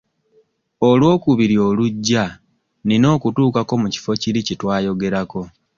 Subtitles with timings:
[0.89, 2.23] Olwokubiri olujja
[2.87, 5.41] nina okutuukako mu kifo kiri kye twayogerako.